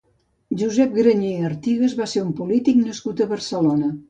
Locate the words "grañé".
0.95-1.33